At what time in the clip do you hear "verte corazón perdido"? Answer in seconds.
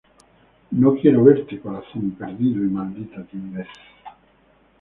1.23-2.63